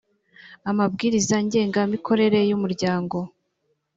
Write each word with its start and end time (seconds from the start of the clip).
amabwiriza 0.69 1.35
ngengamikorere 1.45 2.39
y’ 2.49 2.53
umuryango 2.57 3.17